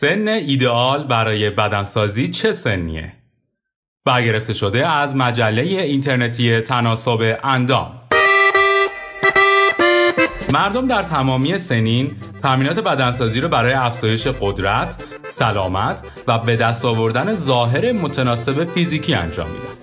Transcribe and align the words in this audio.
سن 0.00 0.28
ایدئال 0.28 1.04
برای 1.04 1.50
بدنسازی 1.50 2.28
چه 2.28 2.52
سنیه؟ 2.52 3.12
برگرفته 4.04 4.52
شده 4.52 4.88
از 4.88 5.16
مجله 5.16 5.62
اینترنتی 5.62 6.60
تناسب 6.60 7.38
اندام 7.44 8.00
مردم 10.52 10.86
در 10.86 11.02
تمامی 11.02 11.58
سنین 11.58 12.16
تمرینات 12.42 12.78
بدنسازی 12.78 13.40
رو 13.40 13.48
برای 13.48 13.72
افزایش 13.72 14.26
قدرت، 14.26 15.04
سلامت 15.22 16.02
و 16.26 16.38
به 16.38 16.56
دست 16.56 16.84
آوردن 16.84 17.32
ظاهر 17.32 17.92
متناسب 17.92 18.64
فیزیکی 18.64 19.14
انجام 19.14 19.48
میدن. 19.48 19.74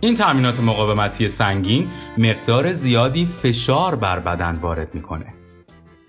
این 0.00 0.14
تمرینات 0.14 0.60
مقاومتی 0.60 1.28
سنگین 1.28 1.90
مقدار 2.18 2.72
زیادی 2.72 3.26
فشار 3.42 3.94
بر 3.94 4.18
بدن 4.18 4.58
وارد 4.62 4.94
می‌کنه 4.94 5.43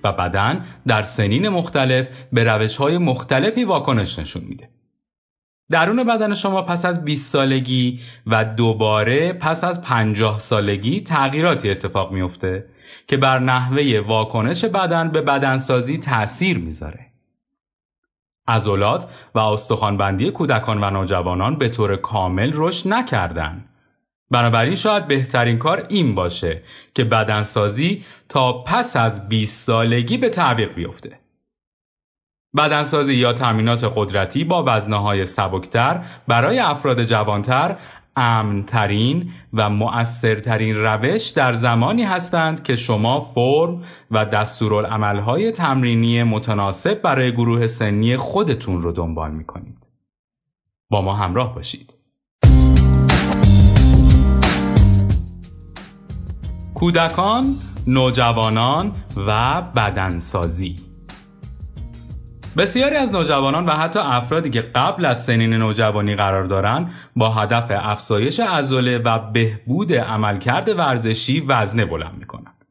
و 0.06 0.12
بدن 0.12 0.66
در 0.88 1.02
سنین 1.02 1.50
مختلف 1.50 2.08
به 2.34 2.44
روش 2.44 2.78
های 2.78 2.98
مختلفی 2.98 3.64
واکنش 3.64 4.20
نشون 4.20 4.44
میده. 4.44 4.70
درون 5.72 6.04
بدن 6.04 6.34
شما 6.34 6.62
پس 6.62 6.86
از 6.86 7.06
20 7.06 7.32
سالگی 7.32 8.00
و 8.28 8.46
دوباره 8.46 9.34
پس 9.34 9.64
از 9.64 9.82
50 9.82 10.40
سالگی 10.40 11.02
تغییراتی 11.02 11.70
اتفاق 11.70 12.12
میفته 12.12 12.66
که 13.08 13.18
بر 13.18 13.40
نحوه 13.40 14.00
واکنش 14.08 14.66
بدن 14.66 15.10
به 15.10 15.22
بدنسازی 15.22 15.98
تأثیر 15.98 16.58
می‌ذاره. 16.58 17.06
عضلات 18.48 19.08
و 19.36 19.40
استخوانبندی 19.40 20.32
کودکان 20.32 20.84
و 20.84 20.90
نوجوانان 20.90 21.56
به 21.56 21.70
طور 21.70 21.96
کامل 21.96 22.52
رشد 22.54 22.90
نکردند 22.90 23.70
بنابراین 24.32 24.76
شاید 24.76 25.08
بهترین 25.08 25.58
کار 25.58 25.86
این 25.90 26.16
باشه 26.16 26.62
که 26.94 27.04
بدنسازی 27.04 28.06
تا 28.30 28.64
پس 28.64 28.96
از 28.96 29.30
20 29.30 29.66
سالگی 29.66 30.18
به 30.18 30.30
تعویق 30.30 30.74
بیفته. 30.74 31.20
بدنسازی 32.58 33.14
یا 33.14 33.34
تامینات 33.34 33.92
قدرتی 33.96 34.44
با 34.44 34.64
وزنه 34.68 35.02
های 35.02 35.26
سبکتر 35.26 36.06
برای 36.28 36.60
افراد 36.60 37.04
جوانتر 37.04 37.78
امنترین 38.16 39.32
و 39.54 39.70
مؤثرترین 39.70 40.76
روش 40.76 41.30
در 41.30 41.54
زمانی 41.54 42.04
هستند 42.04 42.64
که 42.64 42.76
شما 42.76 43.22
فرم 43.22 43.84
و 44.12 44.26
دستورالعملهای 44.26 45.52
تمرینی 45.52 46.24
متناسب 46.24 47.02
برای 47.02 47.32
گروه 47.32 47.68
سنی 47.68 48.18
خودتون 48.18 48.82
رو 48.82 48.92
دنبال 48.92 49.32
می 49.32 49.46
کنید. 49.46 49.90
با 50.90 51.02
ما 51.02 51.16
همراه 51.16 51.56
باشید. 51.56 51.95
کودکان، 56.76 57.46
نوجوانان 57.88 58.92
و 59.28 59.62
بدنسازی 59.62 60.76
بسیاری 62.58 62.96
از 62.96 63.12
نوجوانان 63.12 63.66
و 63.66 63.72
حتی 63.72 64.00
افرادی 64.00 64.50
که 64.50 64.62
قبل 64.62 65.06
از 65.06 65.24
سنین 65.24 65.54
نوجوانی 65.54 66.16
قرار 66.16 66.44
دارند 66.44 66.92
با 67.16 67.30
هدف 67.30 67.66
افزایش 67.70 68.40
عضله 68.40 68.98
و 68.98 69.20
بهبود 69.32 69.94
عملکرد 69.94 70.70
ورزشی 70.70 71.40
وزنه 71.40 71.86
بلند 71.86 72.18
می‌کنند. 72.20 72.66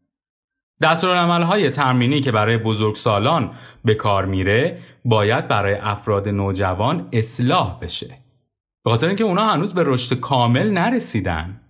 دستورالعملهای 0.82 1.70
تمرینی 1.70 2.20
که 2.20 2.32
برای 2.32 2.56
بزرگسالان 2.56 3.50
به 3.84 3.94
کار 3.94 4.25
میره 4.25 4.78
باید 5.05 5.48
برای 5.48 5.75
افراد 5.75 6.28
نوجوان 6.28 7.08
اصلاح 7.12 7.78
بشه. 7.80 8.19
به 8.84 8.91
خاطر 8.91 9.06
اینکه 9.06 9.25
اونا 9.25 9.52
هنوز 9.52 9.75
به 9.75 9.82
رشد 9.86 10.20
کامل 10.20 10.70
نرسیدن. 10.70 11.60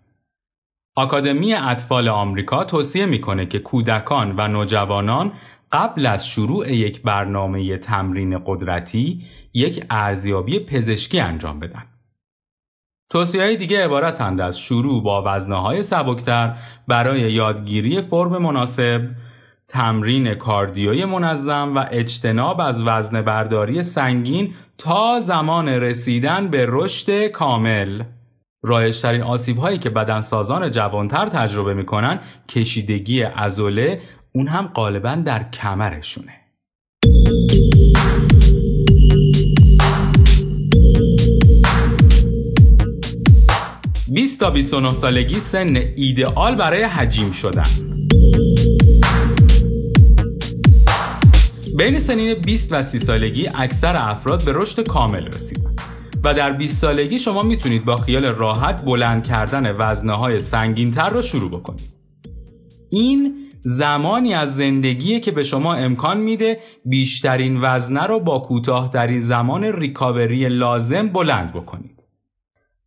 آکادمی 0.97 1.55
اطفال 1.55 2.09
آمریکا 2.09 2.65
توصیه 2.65 3.07
می‌کنه 3.07 3.47
که 3.47 3.59
کودکان 3.59 4.35
و 4.37 4.49
نوجوانان 4.49 5.33
قبل 5.73 6.07
از 6.07 6.29
شروع 6.29 6.73
یک 6.73 7.03
برنامه 7.03 7.79
تمرین 7.79 8.39
قدرتی 8.47 9.23
یک 9.55 9.85
ارزیابی 9.91 10.61
پزشکی 10.61 11.21
انجام 11.21 11.61
بدن. 11.61 11.83
توصیه 13.11 13.57
دیگه 13.57 13.85
عبارتند 13.85 14.41
از 14.41 14.59
شروع 14.59 15.03
با 15.03 15.23
وزنه 15.27 15.57
های 15.57 15.83
سبکتر 15.83 16.57
برای 16.89 17.33
یادگیری 17.33 18.01
فرم 18.01 18.43
مناسب، 18.43 19.09
تمرین 19.69 20.35
کاردیوی 20.35 21.05
منظم 21.05 21.77
و 21.77 21.85
اجتناب 21.91 22.61
از 22.61 22.83
وزن 22.87 23.23
برداری 23.23 23.83
سنگین 23.83 24.55
تا 24.79 25.21
زمان 25.21 25.69
رسیدن 25.69 26.49
به 26.49 26.67
رشد 26.69 27.27
کامل. 27.27 28.03
رایشترین 28.67 29.23
آسیب 29.23 29.59
هایی 29.59 29.79
که 29.79 29.91
بدنسازان 29.91 30.71
جوانتر 30.71 31.29
تجربه 31.29 31.75
می‌کنن 31.75 32.21
کشیدگی 32.49 33.23
ازوله 33.23 34.01
اون 34.33 34.49
هم 34.49 34.67
غالبا 34.75 35.15
در 35.15 35.51
کمرشونه. 35.51 36.33
بیست 44.15 44.41
تا 44.41 44.51
29 44.51 44.95
سالگی 44.95 45.41
سن 45.41 45.77
ایدئال 45.97 46.55
برای 46.55 46.83
حجیم 46.83 47.31
شدن. 47.31 47.63
بین 51.77 51.99
سنین 51.99 52.35
20 52.35 52.73
و 52.73 52.83
30 52.83 52.99
سالگی 52.99 53.49
اکثر 53.55 53.93
افراد 53.97 54.45
به 54.45 54.53
رشد 54.55 54.87
کامل 54.87 55.27
رسیدن. 55.27 55.74
و 56.25 56.35
در 56.35 56.53
20 56.53 56.81
سالگی 56.81 57.19
شما 57.19 57.43
می‌تونید 57.43 57.85
با 57.85 57.97
خیال 57.97 58.25
راحت 58.25 58.85
بلند 58.85 59.27
کردن 59.27 59.77
وزنه 59.79 60.13
های 60.13 60.41
سنگین 60.41 60.91
تر 60.91 61.09
رو 61.09 61.23
شروع 61.23 61.51
بکنید 61.51 61.95
این 62.91 63.35
زمانی 63.63 64.35
از 64.35 64.57
زندگیه 64.57 65.21
که 65.21 65.31
به 65.33 65.43
شما 65.43 65.75
امکان 65.75 66.21
میده 66.21 66.59
بیشترین 66.85 67.59
وزنه 67.63 68.03
رو 68.03 68.21
با 68.21 68.39
کوتاهترین 68.39 69.21
زمان 69.21 69.65
ریکاوری 69.65 70.49
لازم 70.49 71.09
بلند 71.09 71.53
بکنید. 71.53 72.07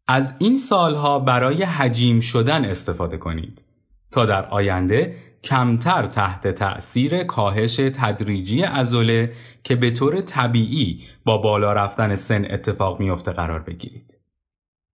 از 0.08 0.34
این 0.40 0.58
سالها 0.58 1.20
برای 1.20 1.64
حجیم 1.64 2.20
شدن 2.20 2.66
استفاده 2.66 3.18
کنید 3.18 3.64
تا 4.12 4.26
در 4.26 4.46
آینده 4.46 5.16
کمتر 5.48 6.08
تحت 6.08 6.48
تأثیر 6.48 7.24
کاهش 7.24 7.76
تدریجی 7.76 8.64
ازوله 8.64 9.34
که 9.64 9.76
به 9.76 9.92
طور 9.92 10.22
طبیعی 10.22 11.04
با 11.26 11.38
بالا 11.38 11.74
رفتن 11.74 12.16
سن 12.16 12.46
اتفاق 12.46 13.00
میافته 13.00 13.32
قرار 13.32 13.60
بگیرید. 13.60 14.18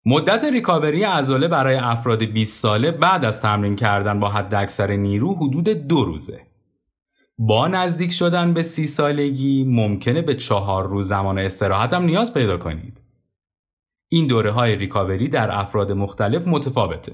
مدت 0.05 0.43
ریکاوری 0.43 1.03
عضله 1.03 1.47
برای 1.47 1.75
افراد 1.75 2.23
20 2.23 2.61
ساله 2.61 2.91
بعد 2.91 3.25
از 3.25 3.41
تمرین 3.41 3.75
کردن 3.75 4.19
با 4.19 4.29
حد 4.29 4.53
اکثر 4.53 4.91
نیرو 4.91 5.35
حدود 5.35 5.69
دو 5.69 6.05
روزه. 6.05 6.41
با 7.37 7.67
نزدیک 7.67 8.11
شدن 8.11 8.53
به 8.53 8.61
سی 8.61 8.87
سالگی 8.87 9.63
ممکنه 9.63 10.21
به 10.21 10.35
چهار 10.35 10.87
روز 10.87 11.07
زمان 11.07 11.39
استراحت 11.39 11.93
هم 11.93 12.03
نیاز 12.03 12.33
پیدا 12.33 12.57
کنید. 12.57 13.03
این 14.09 14.27
دوره 14.27 14.51
های 14.51 14.75
ریکاوری 14.75 15.27
در 15.27 15.59
افراد 15.59 15.91
مختلف 15.91 16.47
متفاوته. 16.47 17.13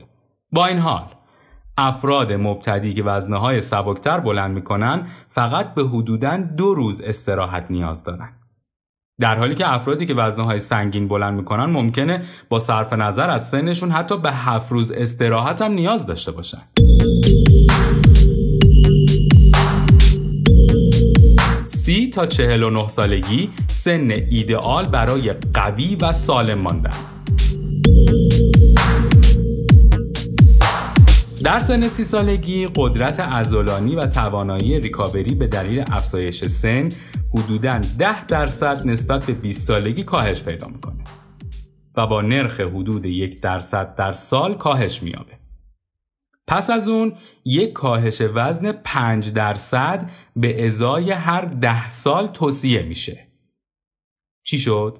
با 0.51 0.65
این 0.65 0.77
حال 0.77 1.18
افراد 1.79 2.33
مبتدی 2.33 2.93
که 2.93 3.03
وزنه 3.03 3.37
های 3.37 3.61
سبکتر 3.61 4.19
بلند 4.19 4.55
می‌کنن 4.55 5.07
فقط 5.29 5.73
به 5.73 5.83
حدوداً 5.83 6.37
دو 6.37 6.73
روز 6.73 7.01
استراحت 7.01 7.65
نیاز 7.69 8.03
دارن. 8.03 8.29
در 9.19 9.37
حالی 9.37 9.55
که 9.55 9.73
افرادی 9.73 10.05
که 10.05 10.13
وزنهای 10.13 10.59
سنگین 10.59 11.07
بلند 11.07 11.33
می‌کنن 11.33 11.65
ممکنه 11.65 12.23
با 12.49 12.59
صرف 12.59 12.93
نظر 12.93 13.29
از 13.29 13.49
سنشون 13.49 13.91
حتی 13.91 14.17
به 14.17 14.31
هفت 14.31 14.71
روز 14.71 14.91
استراحت 14.91 15.61
هم 15.61 15.71
نیاز 15.71 16.05
داشته 16.05 16.31
باشن 16.31 16.61
سی 21.63 22.09
تا 22.09 22.25
چهل 22.25 22.63
و 22.63 22.69
نه 22.69 22.87
سالگی 22.87 23.49
سن 23.67 24.11
ایدئال 24.29 24.83
برای 24.83 25.33
قوی 25.53 25.97
و 26.01 26.11
سالم 26.11 26.57
ماندن 26.57 27.18
در 31.43 31.59
سن 31.59 31.87
سی 31.87 32.03
سالگی 32.03 32.67
قدرت 32.75 33.19
ازولانی 33.19 33.95
و 33.95 34.01
توانایی 34.01 34.79
ریکاوری 34.79 35.35
به 35.35 35.47
دلیل 35.47 35.83
افزایش 35.91 36.45
سن 36.45 36.89
حدوداً 37.35 37.81
10 37.99 38.25
درصد 38.25 38.87
نسبت 38.87 39.25
به 39.25 39.33
20 39.33 39.67
سالگی 39.67 40.03
کاهش 40.03 40.43
پیدا 40.43 40.67
می‌کنه 40.67 41.03
و 41.97 42.07
با 42.07 42.21
نرخ 42.21 42.59
حدود 42.59 43.05
یک 43.05 43.41
درصد 43.41 43.95
در 43.95 44.11
سال 44.11 44.53
کاهش 44.53 45.03
میابه. 45.03 45.33
پس 46.47 46.69
از 46.69 46.87
اون 46.87 47.13
یک 47.45 47.73
کاهش 47.73 48.21
وزن 48.33 48.71
5 48.71 49.33
درصد 49.33 50.09
به 50.35 50.65
ازای 50.65 51.11
هر 51.11 51.45
10 51.45 51.89
سال 51.89 52.27
توصیه 52.27 52.83
میشه. 52.83 53.27
چی 54.43 54.57
شد؟ 54.57 54.97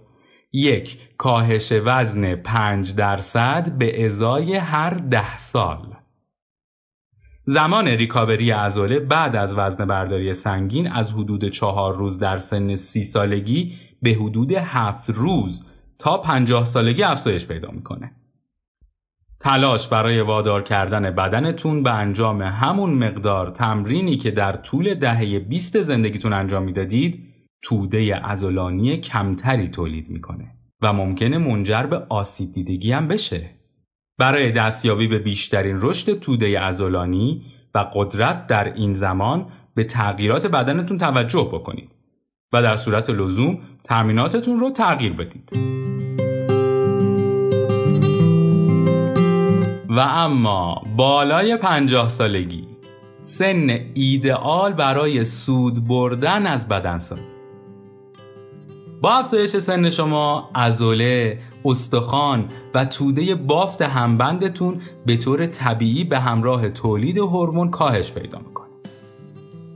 یک 0.54 1.00
کاهش 1.18 1.74
وزن 1.86 2.36
5 2.36 2.96
درصد 2.96 3.78
به 3.78 4.06
ازای 4.06 4.56
هر 4.56 4.94
10 4.94 5.38
سال. 5.38 5.99
زمان 7.52 7.88
ریکاوری 7.88 8.52
ازوله 8.52 9.00
بعد 9.00 9.36
از 9.36 9.58
وزن 9.58 9.86
برداری 9.86 10.34
سنگین 10.34 10.92
از 10.92 11.14
حدود 11.14 11.50
چهار 11.50 11.96
روز 11.96 12.18
در 12.18 12.38
سن 12.38 12.76
سی 12.76 13.04
سالگی 13.04 13.74
به 14.02 14.10
حدود 14.10 14.52
هفت 14.52 15.10
روز 15.10 15.66
تا 16.00 16.18
پنجاه 16.18 16.66
سالگی 16.66 17.04
افزایش 17.04 17.48
پیدا 17.48 17.72
می‌کنه. 17.72 18.12
تلاش 19.40 19.88
برای 19.88 20.22
وادار 20.22 20.64
کردن 20.64 21.12
بدنتون 21.12 21.84
به 21.84 21.94
انجام 21.94 22.42
همون 22.42 22.90
مقدار 22.94 23.50
تمرینی 23.50 24.18
که 24.18 24.32
در 24.32 24.56
طول 24.56 24.94
دهه 24.94 25.40
20 25.40 25.82
زندگیتون 25.82 26.34
انجام 26.34 26.64
می‌دادید 26.64 27.34
توده 27.62 28.22
ازولانی 28.24 28.98
کمتری 28.98 29.68
تولید 29.68 30.10
می‌کنه 30.10 30.56
و 30.82 30.94
ممکنه 30.94 31.38
منجر 31.38 31.84
به 31.84 31.98
آسیب 32.10 32.52
دیدگی 32.52 32.92
هم 32.92 33.08
بشه. 33.08 33.59
برای 34.20 34.52
دستیابی 34.52 35.08
به 35.08 35.20
بیشترین 35.20 35.78
رشد 35.82 36.20
توده 36.20 36.60
ازولانی 36.60 37.46
و 37.76 37.86
قدرت 37.94 38.48
در 38.48 38.74
این 38.74 38.94
زمان 38.94 39.46
به 39.76 39.84
تغییرات 39.84 40.48
بدنتون 40.48 40.98
توجه 40.98 41.50
بکنید 41.54 41.92
و 42.54 42.62
در 42.62 42.76
صورت 42.76 43.10
لزوم 43.10 43.60
ترمیناتتون 43.84 44.60
رو 44.60 44.70
تغییر 44.70 45.14
بدید. 45.14 45.52
و 49.90 50.00
اما 50.00 50.84
بالای 50.96 51.58
پنجاه 51.58 52.10
سالگی 52.10 52.68
سن 53.22 53.80
ایدئال 53.94 54.74
برای 54.74 55.26
سود 55.26 55.88
بردن 55.88 56.48
از 56.48 56.68
بدنسازی 56.68 57.36
با 59.02 59.14
افزایش 59.14 59.50
سن 59.50 59.90
شما 59.90 60.50
ازوله، 60.54 61.40
استخوان 61.70 62.46
و 62.74 62.86
توده 62.86 63.36
بافت 63.36 63.82
همبندتون 63.82 64.82
به 65.06 65.18
طور 65.18 65.46
طبیعی 65.46 66.04
به 66.04 66.20
همراه 66.20 66.70
تولید 66.70 67.18
هورمون 67.18 67.70
کاهش 67.70 68.12
پیدا 68.12 68.40
می‌کنه. 68.40 68.68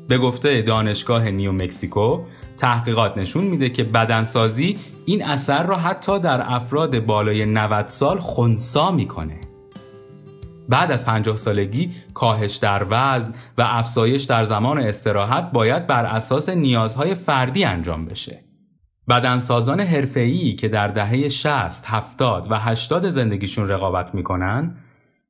به 0.07 0.17
گفته 0.17 0.61
دانشگاه 0.61 1.31
نیو 1.31 1.51
مکسیکو 1.51 2.19
تحقیقات 2.57 3.17
نشون 3.17 3.43
میده 3.43 3.69
که 3.69 3.83
بدنسازی 3.83 4.77
این 5.05 5.23
اثر 5.23 5.63
را 5.63 5.75
حتی 5.75 6.19
در 6.19 6.41
افراد 6.53 7.05
بالای 7.05 7.45
90 7.45 7.87
سال 7.87 8.17
خونسا 8.17 8.91
می‌کنه. 8.91 9.41
بعد 10.69 10.91
از 10.91 11.05
50 11.05 11.35
سالگی 11.35 11.91
کاهش 12.13 12.55
در 12.55 12.85
وزن 12.89 13.33
و 13.57 13.61
افزایش 13.65 14.23
در 14.23 14.43
زمان 14.43 14.79
استراحت 14.79 15.51
باید 15.51 15.87
بر 15.87 16.05
اساس 16.05 16.49
نیازهای 16.49 17.15
فردی 17.15 17.63
انجام 17.63 18.05
بشه. 18.05 18.52
بدنسازان 19.09 19.79
حرفه‌ای 19.79 20.53
که 20.53 20.67
در 20.67 20.87
دهه 20.87 21.27
60, 21.27 21.85
70 21.87 22.51
و 22.51 22.59
80 22.59 23.09
زندگیشون 23.09 23.67
رقابت 23.67 24.15
می‌کنن 24.15 24.75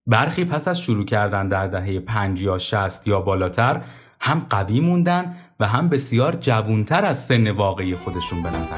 برخی 0.07 0.45
پس 0.45 0.67
از 0.67 0.81
شروع 0.81 1.05
کردن 1.05 1.47
در 1.47 1.67
دهه 1.67 1.99
5 1.99 2.41
یا 2.41 2.57
60 2.57 3.07
یا 3.07 3.21
بالاتر 3.21 3.81
هم 4.19 4.45
قوی 4.49 4.79
موندن 4.79 5.35
و 5.59 5.67
هم 5.67 5.89
بسیار 5.89 6.35
جوونتر 6.35 7.05
از 7.05 7.25
سن 7.25 7.51
واقعی 7.51 7.95
خودشون 7.95 8.43
به 8.43 8.49
نظر. 8.49 8.75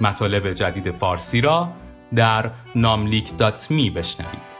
مطالب 0.00 0.52
جدید 0.52 0.90
فارسی 0.90 1.40
را 1.40 1.68
در 2.14 2.50
ناملیک 2.74 3.36
دات 3.36 3.70
می 3.70 3.90
بشنوید. 3.90 4.55